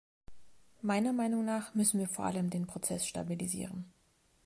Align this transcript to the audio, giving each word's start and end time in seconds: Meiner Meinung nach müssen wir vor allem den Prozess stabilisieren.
Meiner 0.81 1.13
Meinung 1.13 1.45
nach 1.45 1.75
müssen 1.75 1.99
wir 1.99 2.07
vor 2.07 2.25
allem 2.25 2.49
den 2.49 2.65
Prozess 2.65 3.05
stabilisieren. 3.05 3.93